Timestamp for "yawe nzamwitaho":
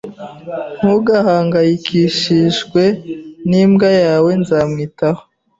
4.03-5.21